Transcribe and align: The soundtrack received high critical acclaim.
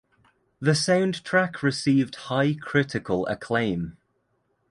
The 0.59 0.71
soundtrack 0.71 1.61
received 1.61 2.15
high 2.15 2.55
critical 2.55 3.27
acclaim. 3.27 3.97